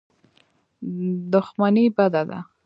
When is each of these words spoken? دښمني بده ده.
دښمني 1.31 1.85
بده 1.95 2.21
ده. 2.29 2.39